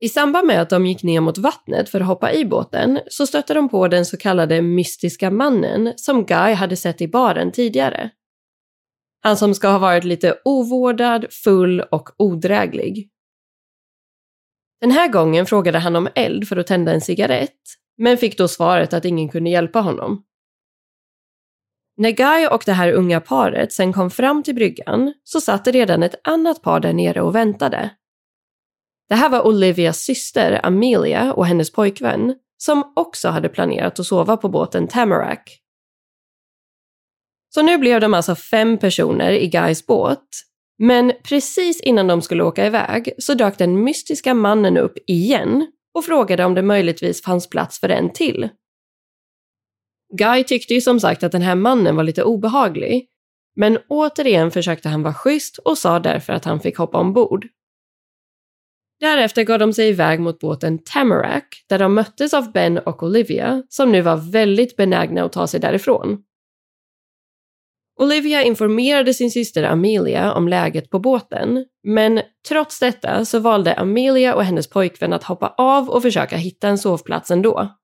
I 0.00 0.08
samband 0.08 0.46
med 0.46 0.62
att 0.62 0.70
de 0.70 0.86
gick 0.86 1.02
ner 1.02 1.20
mot 1.20 1.38
vattnet 1.38 1.88
för 1.88 2.00
att 2.00 2.06
hoppa 2.06 2.32
i 2.32 2.44
båten 2.44 3.00
så 3.08 3.26
stötte 3.26 3.54
de 3.54 3.68
på 3.68 3.88
den 3.88 4.06
så 4.06 4.16
kallade 4.16 4.62
mystiska 4.62 5.30
mannen 5.30 5.92
som 5.96 6.26
Guy 6.26 6.52
hade 6.52 6.76
sett 6.76 7.00
i 7.00 7.08
baren 7.08 7.52
tidigare. 7.52 8.10
Han 9.20 9.36
som 9.36 9.54
ska 9.54 9.68
ha 9.68 9.78
varit 9.78 10.04
lite 10.04 10.38
ovårdad, 10.44 11.26
full 11.44 11.80
och 11.80 12.08
odräglig. 12.18 13.10
Den 14.80 14.90
här 14.90 15.08
gången 15.08 15.46
frågade 15.46 15.78
han 15.78 15.96
om 15.96 16.08
eld 16.14 16.48
för 16.48 16.56
att 16.56 16.66
tända 16.66 16.92
en 16.92 17.00
cigarett, 17.00 17.60
men 17.98 18.18
fick 18.18 18.38
då 18.38 18.48
svaret 18.48 18.92
att 18.92 19.04
ingen 19.04 19.28
kunde 19.28 19.50
hjälpa 19.50 19.80
honom. 19.80 20.22
När 21.96 22.10
Guy 22.10 22.46
och 22.46 22.62
det 22.66 22.72
här 22.72 22.92
unga 22.92 23.20
paret 23.20 23.72
sen 23.72 23.92
kom 23.92 24.10
fram 24.10 24.42
till 24.42 24.54
bryggan 24.54 25.14
så 25.24 25.40
satt 25.40 25.64
det 25.64 25.70
redan 25.70 26.02
ett 26.02 26.20
annat 26.24 26.62
par 26.62 26.80
där 26.80 26.92
nere 26.92 27.20
och 27.20 27.34
väntade. 27.34 27.90
Det 29.08 29.14
här 29.14 29.28
var 29.28 29.46
Olivias 29.46 29.98
syster 29.98 30.60
Amelia 30.66 31.32
och 31.32 31.46
hennes 31.46 31.72
pojkvän 31.72 32.34
som 32.56 32.92
också 32.96 33.28
hade 33.28 33.48
planerat 33.48 34.00
att 34.00 34.06
sova 34.06 34.36
på 34.36 34.48
båten 34.48 34.88
Tamarack. 34.88 35.60
Så 37.54 37.62
nu 37.62 37.78
blev 37.78 38.00
de 38.00 38.14
alltså 38.14 38.34
fem 38.34 38.78
personer 38.78 39.32
i 39.32 39.48
Guys 39.48 39.86
båt. 39.86 40.28
Men 40.78 41.12
precis 41.24 41.80
innan 41.80 42.06
de 42.06 42.22
skulle 42.22 42.44
åka 42.44 42.66
iväg 42.66 43.12
så 43.18 43.34
dök 43.34 43.58
den 43.58 43.84
mystiska 43.84 44.34
mannen 44.34 44.76
upp 44.76 44.94
igen 45.06 45.66
och 45.94 46.04
frågade 46.04 46.44
om 46.44 46.54
det 46.54 46.62
möjligtvis 46.62 47.22
fanns 47.22 47.50
plats 47.50 47.80
för 47.80 47.88
en 47.88 48.12
till. 48.12 48.48
Guy 50.18 50.44
tyckte 50.44 50.74
ju 50.74 50.80
som 50.80 51.00
sagt 51.00 51.22
att 51.22 51.32
den 51.32 51.42
här 51.42 51.54
mannen 51.54 51.96
var 51.96 52.04
lite 52.04 52.24
obehaglig, 52.24 53.06
men 53.56 53.78
återigen 53.88 54.50
försökte 54.50 54.88
han 54.88 55.02
vara 55.02 55.14
schysst 55.14 55.58
och 55.58 55.78
sa 55.78 55.98
därför 55.98 56.32
att 56.32 56.44
han 56.44 56.60
fick 56.60 56.76
hoppa 56.78 56.98
ombord. 56.98 57.46
Därefter 59.00 59.42
gav 59.42 59.58
de 59.58 59.72
sig 59.72 59.88
iväg 59.88 60.20
mot 60.20 60.38
båten 60.38 60.78
Tamarack 60.84 61.64
där 61.68 61.78
de 61.78 61.94
möttes 61.94 62.34
av 62.34 62.52
Ben 62.52 62.78
och 62.78 63.02
Olivia 63.02 63.62
som 63.68 63.92
nu 63.92 64.00
var 64.00 64.16
väldigt 64.32 64.76
benägna 64.76 65.24
att 65.24 65.32
ta 65.32 65.46
sig 65.46 65.60
därifrån. 65.60 66.22
Olivia 68.00 68.42
informerade 68.42 69.14
sin 69.14 69.30
syster 69.30 69.62
Amelia 69.62 70.32
om 70.32 70.48
läget 70.48 70.90
på 70.90 70.98
båten, 70.98 71.64
men 71.82 72.20
trots 72.48 72.78
detta 72.78 73.24
så 73.24 73.38
valde 73.38 73.74
Amelia 73.74 74.34
och 74.34 74.44
hennes 74.44 74.70
pojkvän 74.70 75.12
att 75.12 75.24
hoppa 75.24 75.54
av 75.58 75.88
och 75.88 76.02
försöka 76.02 76.36
hitta 76.36 76.68
en 76.68 76.78
sovplats 76.78 77.30
ändå. 77.30 77.76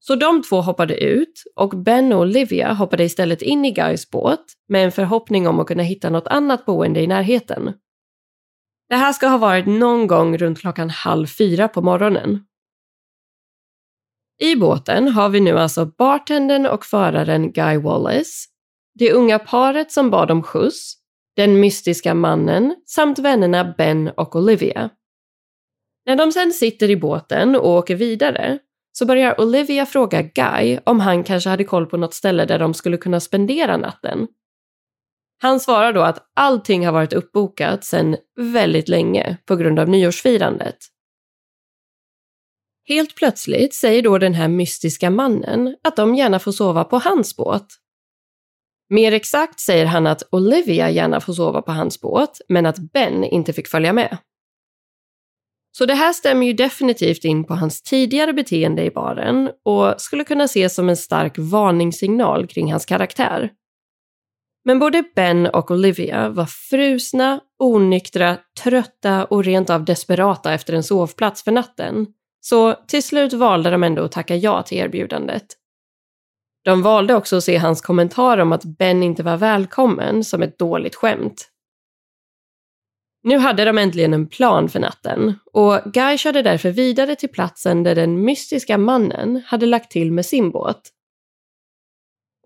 Så 0.00 0.14
de 0.14 0.42
två 0.42 0.60
hoppade 0.60 1.04
ut 1.04 1.42
och 1.56 1.68
Ben 1.68 2.12
och 2.12 2.20
Olivia 2.20 2.72
hoppade 2.72 3.04
istället 3.04 3.42
in 3.42 3.64
i 3.64 3.70
Guys 3.70 4.10
båt 4.10 4.44
med 4.68 4.84
en 4.84 4.92
förhoppning 4.92 5.48
om 5.48 5.60
att 5.60 5.66
kunna 5.66 5.82
hitta 5.82 6.10
något 6.10 6.26
annat 6.26 6.66
boende 6.66 7.00
i 7.00 7.06
närheten. 7.06 7.74
Det 8.88 8.96
här 8.96 9.12
ska 9.12 9.28
ha 9.28 9.38
varit 9.38 9.66
någon 9.66 10.06
gång 10.06 10.38
runt 10.38 10.60
klockan 10.60 10.90
halv 10.90 11.26
fyra 11.26 11.68
på 11.68 11.82
morgonen. 11.82 12.44
I 14.42 14.56
båten 14.56 15.08
har 15.08 15.28
vi 15.28 15.40
nu 15.40 15.58
alltså 15.58 15.86
bartendern 15.86 16.66
och 16.66 16.84
föraren 16.84 17.52
Guy 17.52 17.78
Wallace, 17.78 18.49
det 18.94 19.12
unga 19.12 19.38
paret 19.38 19.92
som 19.92 20.10
bad 20.10 20.30
om 20.30 20.42
skjuts, 20.42 20.94
den 21.36 21.60
mystiska 21.60 22.14
mannen 22.14 22.76
samt 22.86 23.18
vännerna 23.18 23.74
Ben 23.78 24.08
och 24.08 24.36
Olivia. 24.36 24.90
När 26.06 26.16
de 26.16 26.32
sen 26.32 26.52
sitter 26.52 26.90
i 26.90 26.96
båten 26.96 27.56
och 27.56 27.68
åker 27.68 27.96
vidare 27.96 28.58
så 28.92 29.06
börjar 29.06 29.40
Olivia 29.40 29.86
fråga 29.86 30.22
Guy 30.22 30.78
om 30.84 31.00
han 31.00 31.24
kanske 31.24 31.50
hade 31.50 31.64
koll 31.64 31.86
på 31.86 31.96
något 31.96 32.14
ställe 32.14 32.44
där 32.44 32.58
de 32.58 32.74
skulle 32.74 32.96
kunna 32.96 33.20
spendera 33.20 33.76
natten. 33.76 34.28
Han 35.42 35.60
svarar 35.60 35.92
då 35.92 36.02
att 36.02 36.30
allting 36.34 36.86
har 36.86 36.92
varit 36.92 37.12
uppbokat 37.12 37.84
sedan 37.84 38.16
väldigt 38.36 38.88
länge 38.88 39.36
på 39.46 39.56
grund 39.56 39.78
av 39.78 39.88
nyårsfirandet. 39.88 40.76
Helt 42.88 43.14
plötsligt 43.14 43.74
säger 43.74 44.02
då 44.02 44.18
den 44.18 44.34
här 44.34 44.48
mystiska 44.48 45.10
mannen 45.10 45.76
att 45.84 45.96
de 45.96 46.14
gärna 46.14 46.38
får 46.38 46.52
sova 46.52 46.84
på 46.84 46.98
hans 46.98 47.36
båt. 47.36 47.66
Mer 48.90 49.12
exakt 49.12 49.60
säger 49.60 49.86
han 49.86 50.06
att 50.06 50.22
Olivia 50.32 50.90
gärna 50.90 51.20
får 51.20 51.32
sova 51.32 51.62
på 51.62 51.72
hans 51.72 52.00
båt, 52.00 52.40
men 52.48 52.66
att 52.66 52.78
Ben 52.78 53.24
inte 53.24 53.52
fick 53.52 53.68
följa 53.68 53.92
med. 53.92 54.18
Så 55.72 55.86
det 55.86 55.94
här 55.94 56.12
stämmer 56.12 56.46
ju 56.46 56.52
definitivt 56.52 57.24
in 57.24 57.44
på 57.44 57.54
hans 57.54 57.82
tidigare 57.82 58.32
beteende 58.32 58.84
i 58.84 58.90
baren 58.90 59.50
och 59.64 60.00
skulle 60.00 60.24
kunna 60.24 60.44
ses 60.44 60.74
som 60.74 60.88
en 60.88 60.96
stark 60.96 61.34
varningssignal 61.38 62.46
kring 62.46 62.72
hans 62.72 62.86
karaktär. 62.86 63.50
Men 64.64 64.78
både 64.78 65.04
Ben 65.14 65.46
och 65.46 65.70
Olivia 65.70 66.28
var 66.28 66.46
frusna, 66.46 67.40
onyktra, 67.58 68.36
trötta 68.62 69.24
och 69.24 69.44
rent 69.44 69.70
av 69.70 69.84
desperata 69.84 70.54
efter 70.54 70.74
en 70.74 70.82
sovplats 70.82 71.44
för 71.44 71.52
natten. 71.52 72.06
Så 72.40 72.74
till 72.74 73.02
slut 73.02 73.32
valde 73.32 73.70
de 73.70 73.82
ändå 73.82 74.04
att 74.04 74.12
tacka 74.12 74.36
ja 74.36 74.62
till 74.62 74.78
erbjudandet. 74.78 75.59
De 76.64 76.82
valde 76.82 77.14
också 77.14 77.36
att 77.36 77.44
se 77.44 77.56
hans 77.56 77.80
kommentar 77.80 78.38
om 78.38 78.52
att 78.52 78.64
Ben 78.64 79.02
inte 79.02 79.22
var 79.22 79.36
välkommen 79.36 80.24
som 80.24 80.42
ett 80.42 80.58
dåligt 80.58 80.94
skämt. 80.94 81.50
Nu 83.22 83.38
hade 83.38 83.64
de 83.64 83.78
äntligen 83.78 84.14
en 84.14 84.26
plan 84.26 84.68
för 84.68 84.80
natten 84.80 85.34
och 85.52 85.80
Guy 85.92 86.18
körde 86.18 86.42
därför 86.42 86.70
vidare 86.70 87.16
till 87.16 87.28
platsen 87.28 87.82
där 87.82 87.94
den 87.94 88.24
mystiska 88.24 88.78
mannen 88.78 89.42
hade 89.46 89.66
lagt 89.66 89.90
till 89.90 90.12
med 90.12 90.26
sin 90.26 90.50
båt. 90.50 90.80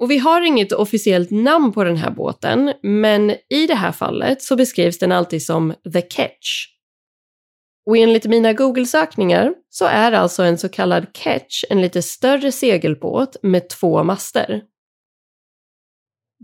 Och 0.01 0.11
vi 0.11 0.19
har 0.19 0.41
inget 0.41 0.73
officiellt 0.73 1.31
namn 1.31 1.73
på 1.73 1.85
den 1.85 1.97
här 1.97 2.11
båten, 2.11 2.73
men 2.83 3.31
i 3.31 3.67
det 3.69 3.75
här 3.75 3.93
fallet 3.93 4.43
så 4.43 4.57
beskrivs 4.57 4.99
den 4.99 5.13
alltid 5.13 5.43
som 5.43 5.75
The 5.93 6.03
Catch. 6.03 6.74
Och 7.87 7.97
enligt 7.97 8.25
mina 8.27 8.53
Google-sökningar 8.53 9.55
så 9.71 9.85
är 9.85 10.13
alltså 10.13 10.43
en 10.43 10.59
så 10.59 10.69
kallad 10.69 11.07
Catch 11.13 11.65
en 11.71 11.83
lite 11.83 12.03
större 12.03 12.53
segelbåt 12.53 13.37
med 13.43 13.69
två 13.69 14.05
master. 14.05 14.63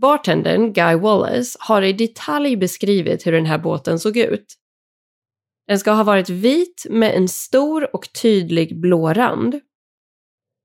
Bartendern 0.01 0.73
Guy 0.73 0.95
Wallace 0.95 1.57
har 1.59 1.81
i 1.81 1.93
detalj 1.93 2.57
beskrivit 2.57 3.27
hur 3.27 3.31
den 3.31 3.45
här 3.45 3.57
båten 3.57 3.99
såg 3.99 4.17
ut. 4.17 4.57
Den 5.67 5.79
ska 5.79 5.91
ha 5.91 6.03
varit 6.03 6.29
vit 6.29 6.85
med 6.89 7.15
en 7.15 7.27
stor 7.27 7.95
och 7.95 8.13
tydlig 8.21 8.79
blå 8.81 9.13
rand. 9.13 9.59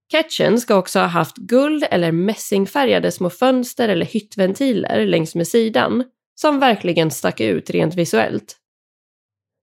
Catchen 0.09 0.61
ska 0.61 0.77
också 0.77 0.99
ha 0.99 1.07
haft 1.07 1.37
guld 1.37 1.85
eller 1.91 2.13
mässingfärgade 2.13 3.13
små 3.13 3.31
fönster 3.31 3.89
eller 3.89 4.07
hyttventiler 4.07 5.07
längs 5.07 5.35
med 5.35 5.49
sidan 5.49 6.05
som 6.35 6.61
verkligen 6.61 7.11
stack 7.11 7.41
ut 7.41 7.71
rent 7.71 7.95
visuellt. 7.95 8.57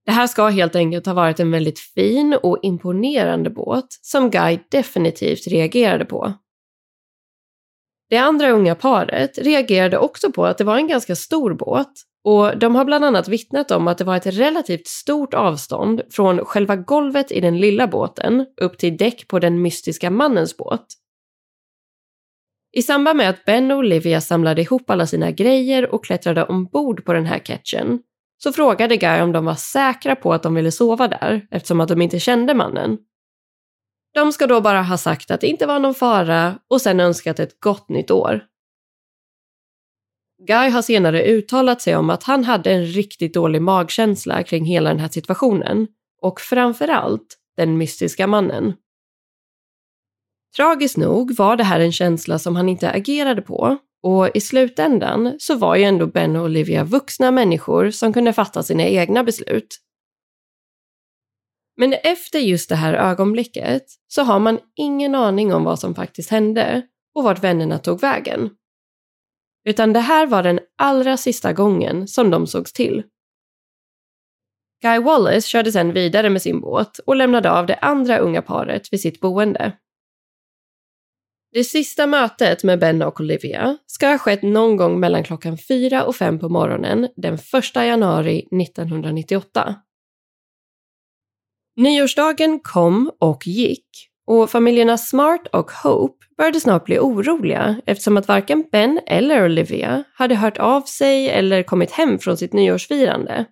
Det 0.06 0.12
här 0.12 0.28
ska 0.28 0.48
helt 0.48 0.76
enkelt 0.76 1.06
ha 1.06 1.13
varit 1.13 1.39
en 1.39 1.52
väldigt 1.52 1.80
fin 1.80 2.38
och 2.44 2.60
imponerande 2.62 3.50
båt 3.50 3.88
som 4.02 4.30
Guy 4.30 4.60
definitivt 4.70 5.48
reagerade 5.48 6.06
på. 6.06 6.34
Det 8.10 8.18
andra 8.18 8.50
unga 8.50 8.76
paret 8.76 9.38
reagerade 9.38 9.98
också 9.98 10.32
på 10.32 10.46
att 10.46 10.58
det 10.58 10.63
var 10.63 10.78
en 10.78 10.88
ganska 10.88 11.16
stor 11.16 11.54
båt 11.54 11.92
och 12.24 12.58
de 12.58 12.76
har 12.76 12.86
bland 12.86 13.06
annat 13.06 13.28
vittnat 13.28 13.72
om 13.72 13.88
att 13.88 13.98
det 13.98 14.04
var 14.04 14.18
ett 14.18 14.26
relativt 14.26 14.88
stort 14.88 15.34
avstånd 15.34 16.02
från 16.12 16.46
själva 16.46 16.76
golvet 16.76 17.32
i 17.32 17.42
den 17.42 17.60
lilla 17.60 17.88
båten 17.88 18.46
upp 18.62 18.78
till 18.78 18.98
däck 18.98 19.28
på 19.28 19.39
den 19.39 19.62
mystiska 19.62 20.10
mannens 20.10 20.58
båt. 20.58 20.86
I 22.76 22.82
samband 22.82 23.18
med 23.18 23.30
att 23.30 23.46
Ben 23.46 23.72
och 23.72 23.78
Olivia 23.78 24.22
samlade 24.22 24.62
ihop 24.62 24.89
alla 24.89 25.08
sina 25.08 25.32
grejer 25.32 25.94
och 25.94 26.06
klättrade 26.06 26.44
ombord 26.44 27.06
på 27.06 27.13
den 27.13 27.26
här 27.26 27.39
catchen 27.39 28.00
så 28.43 28.53
frågade 28.53 28.97
Guy 28.97 29.21
om 29.21 29.32
de 29.32 29.45
var 29.45 29.56
säkra 29.56 30.15
på 30.15 30.34
att 30.34 30.43
de 30.43 30.56
ville 30.56 30.71
sova 30.71 31.08
där 31.08 31.47
eftersom 31.51 31.82
att 31.82 31.89
de 31.89 32.01
inte 32.01 32.19
kände 32.19 32.53
mannen. 32.53 32.97
De 34.13 34.32
ska 34.32 34.47
då 34.47 34.62
bara 34.62 34.82
ha 34.82 34.97
sagt 34.97 35.32
att 35.32 35.41
det 35.41 35.47
inte 35.47 35.65
var 35.65 35.79
någon 35.79 35.95
fara 35.95 36.60
och 36.69 36.82
sen 36.82 36.99
önskat 36.99 37.39
ett 37.39 37.60
gott 37.60 37.89
nytt 37.89 38.12
år. 38.12 38.45
Guy 40.47 40.69
har 40.69 40.82
senare 40.82 41.25
uttalat 41.25 41.82
sig 41.82 41.95
om 41.95 42.10
att 42.10 42.23
han 42.23 42.43
hade 42.43 42.71
en 42.71 42.86
riktigt 42.86 43.34
dålig 43.34 43.62
magkänsla 43.62 44.43
kring 44.43 44.65
hela 44.65 44.89
den 44.89 44.99
här 44.99 45.10
situationen 45.10 45.88
och 46.21 46.41
framförallt 46.41 47.38
den 47.58 47.77
mystiska 47.77 48.27
mannen. 48.27 48.73
Tragiskt 50.56 50.97
nog 50.97 51.36
var 51.38 51.56
det 51.56 51.63
här 51.63 51.79
en 51.79 51.91
känsla 51.91 52.39
som 52.39 52.56
han 52.56 52.69
inte 52.69 52.91
agerade 52.91 53.41
på 53.41 53.77
och 54.04 54.30
i 54.34 54.42
slutändan 54.42 55.36
så 55.39 55.56
var 55.56 55.76
ju 55.76 55.84
ändå 55.84 56.08
Ben 56.08 56.36
och 56.36 56.44
Olivia 56.44 56.84
vuxna 56.84 57.32
människor 57.32 57.92
som 57.92 58.13
kunde 58.13 58.34
fatta 58.34 58.63
sina 58.63 58.84
egna 58.84 59.24
beslut. 59.24 59.80
Men 61.78 61.94
efter 61.94 62.39
just 62.39 62.70
det 62.70 62.76
här 62.76 62.94
ögonblicket 62.94 63.84
så 64.08 64.24
har 64.24 64.39
man 64.39 64.60
ingen 64.76 65.16
aning 65.16 65.54
om 65.54 65.63
vad 65.63 65.80
som 65.80 65.96
faktiskt 65.96 66.30
hände 66.30 66.82
och 67.16 67.24
vart 67.24 67.44
vännerna 67.44 67.80
tog 67.80 68.02
vägen. 68.02 68.50
Utan 69.66 69.94
det 69.94 70.00
här 70.00 70.28
var 70.28 70.44
den 70.44 70.60
allra 70.78 71.18
sista 71.18 71.54
gången 71.54 72.08
som 72.08 72.32
de 72.32 72.48
sågs 72.48 72.74
till. 72.74 73.04
Guy 74.82 75.00
Wallace 75.00 75.48
körde 75.48 75.72
sedan 75.72 75.94
vidare 75.94 76.30
med 76.30 76.42
sin 76.42 76.62
båt 76.62 77.00
och 77.00 77.16
lämnade 77.16 77.52
av 77.52 77.66
det 77.66 77.76
andra 77.76 78.18
unga 78.18 78.42
paret 78.42 78.94
vid 78.94 79.02
sitt 79.02 79.20
boende. 79.20 79.78
Det 81.54 81.63
sista 81.63 82.08
mötet 82.08 82.63
med 82.63 82.80
Ben 82.80 83.02
och 83.02 83.20
Olivia 83.20 83.78
ska 83.88 84.08
ha 84.08 84.18
skett 84.18 84.44
någon 84.44 84.78
gång 84.78 85.00
mellan 85.00 85.24
klockan 85.24 85.58
4 85.58 86.06
och 86.06 86.16
5 86.16 86.39
på 86.39 86.50
morgonen 86.50 87.08
den 87.16 87.34
1 87.34 87.42
januari 87.76 88.48
1998. 88.62 89.76
Nyårsdagen 91.76 92.60
kom 92.60 93.12
och 93.20 93.48
gick 93.48 93.86
och 94.28 94.50
familjerna 94.50 94.98
Smart 94.98 95.48
och 95.48 95.72
Hope 95.72 96.26
började 96.38 96.60
snart 96.60 96.86
bli 96.86 97.00
oroliga 97.00 97.82
eftersom 97.86 98.18
att 98.18 98.28
varken 98.28 98.63
Ben 98.72 99.00
eller 99.08 99.46
Olivia 99.46 100.04
hade 100.13 100.36
hört 100.36 100.58
av 100.58 100.82
sig 100.82 101.30
eller 101.30 101.63
kommit 101.63 101.92
hem 101.92 102.20
från 102.20 102.38
sitt 102.38 102.54
nyårsfirande. 102.54 103.46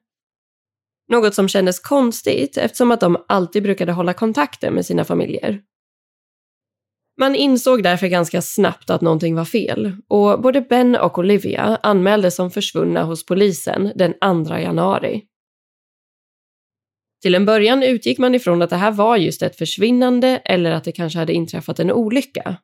Något 1.12 1.36
som 1.36 1.48
kändes 1.48 1.80
konstigt 1.80 2.58
eftersom 2.58 2.92
att 2.92 3.00
de 3.00 3.26
alltid 3.28 3.64
brukade 3.64 3.92
hålla 3.92 4.14
kontakten 4.14 4.74
med 4.74 4.86
sina 4.86 5.06
familjer. 5.06 5.62
Man 7.20 7.36
insåg 7.36 7.84
därför 7.84 8.08
ganska 8.08 8.42
snabbt 8.42 8.90
att 8.90 9.02
någonting 9.02 9.36
var 9.36 9.46
fel 9.46 9.96
och 10.08 10.42
både 10.42 10.62
Ben 10.62 10.96
och 10.96 11.18
Olivia 11.18 11.80
anmäldes 11.84 12.36
som 12.36 12.52
försvunna 12.52 13.04
hos 13.04 13.26
polisen 13.26 13.92
den 13.96 14.46
2 14.46 14.58
januari. 14.58 15.24
Till 17.22 17.36
en 17.36 17.46
början 17.46 17.84
utgick 17.84 18.18
man 18.18 18.36
ifrån 18.36 18.62
att 18.62 18.70
det 18.70 18.76
här 18.76 18.92
var 18.92 19.18
just 19.18 19.42
ett 19.42 19.58
försvinnande 19.58 20.28
eller 20.46 20.72
att 20.72 20.84
det 20.84 20.92
kanske 20.92 21.20
hade 21.20 21.34
inträffat 21.34 21.80
en 21.80 21.92
olycka. 21.92 22.58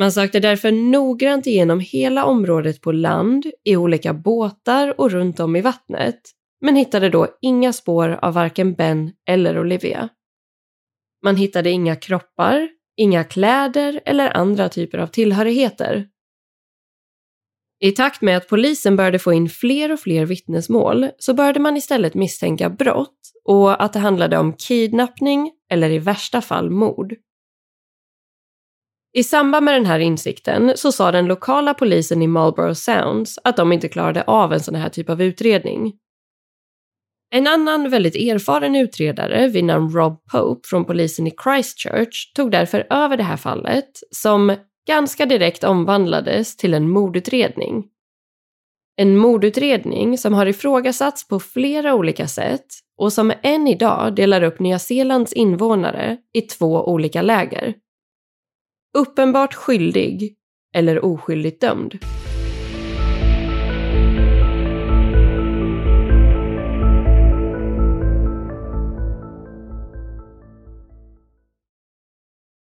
Man 0.00 0.12
sökte 0.12 0.40
därför 0.40 0.72
noggrant 0.72 1.46
igenom 1.46 1.80
hela 1.80 2.24
området 2.24 2.80
på 2.80 2.92
land, 2.92 3.46
i 3.64 3.76
olika 3.76 4.14
båtar 4.14 5.00
och 5.00 5.10
runt 5.10 5.40
om 5.40 5.56
i 5.56 5.60
vattnet, 5.60 6.20
men 6.60 6.76
hittade 6.76 7.08
då 7.08 7.28
inga 7.40 7.72
spår 7.72 8.18
av 8.22 8.34
varken 8.34 8.74
Ben 8.74 9.12
eller 9.28 9.58
Olivia. 9.58 10.08
Man 11.24 11.36
hittade 11.36 11.70
inga 11.70 11.96
kroppar, 11.96 12.68
inga 12.98 13.24
kläder 13.24 14.00
eller 14.04 14.36
andra 14.36 14.68
typer 14.68 14.98
av 14.98 15.06
tillhörigheter. 15.06 16.06
I 17.80 17.90
takt 17.90 18.22
med 18.22 18.36
att 18.36 18.48
polisen 18.48 18.96
började 18.96 19.18
få 19.18 19.32
in 19.32 19.48
fler 19.48 19.92
och 19.92 20.00
fler 20.00 20.26
vittnesmål 20.26 21.10
så 21.18 21.34
började 21.34 21.60
man 21.60 21.76
istället 21.76 22.14
misstänka 22.14 22.70
brott 22.70 23.18
och 23.44 23.82
att 23.84 23.92
det 23.92 23.98
handlade 23.98 24.38
om 24.38 24.52
kidnappning 24.52 25.50
eller 25.70 25.90
i 25.90 25.98
värsta 25.98 26.40
fall 26.40 26.70
mord. 26.70 27.14
I 29.12 29.24
samband 29.24 29.64
med 29.64 29.74
den 29.74 29.86
här 29.86 29.98
insikten 29.98 30.72
så 30.76 30.92
sa 30.92 31.12
den 31.12 31.26
lokala 31.26 31.74
polisen 31.74 32.22
i 32.22 32.26
Marlborough 32.26 32.74
Sounds 32.74 33.38
att 33.44 33.56
de 33.56 33.72
inte 33.72 33.88
klarade 33.88 34.22
av 34.22 34.52
en 34.52 34.60
sån 34.60 34.74
här 34.74 34.88
typ 34.88 35.10
av 35.10 35.22
utredning. 35.22 35.92
En 37.30 37.46
annan 37.46 37.90
väldigt 37.90 38.16
erfaren 38.16 38.76
utredare 38.76 39.48
vid 39.48 39.64
namn 39.64 39.90
Rob 39.90 40.24
Pope 40.32 40.68
från 40.68 40.84
polisen 40.84 41.26
i 41.26 41.32
Christchurch 41.42 42.32
tog 42.34 42.50
därför 42.50 42.86
över 42.90 43.16
det 43.16 43.22
här 43.22 43.36
fallet 43.36 43.90
som 44.10 44.56
ganska 44.86 45.26
direkt 45.26 45.64
omvandlades 45.64 46.56
till 46.56 46.74
en 46.74 46.90
mordutredning. 46.90 47.84
En 48.96 49.16
mordutredning 49.16 50.18
som 50.18 50.34
har 50.34 50.46
ifrågasatts 50.46 51.28
på 51.28 51.40
flera 51.40 51.94
olika 51.94 52.28
sätt 52.28 52.66
och 52.96 53.12
som 53.12 53.32
än 53.42 53.68
idag 53.68 54.14
delar 54.14 54.42
upp 54.42 54.60
Nya 54.60 54.78
Zeelands 54.78 55.32
invånare 55.32 56.16
i 56.34 56.40
två 56.40 56.88
olika 56.88 57.22
läger. 57.22 57.74
Uppenbart 58.98 59.54
skyldig 59.54 60.34
eller 60.74 61.04
oskyldigt 61.04 61.60
dömd. 61.60 61.98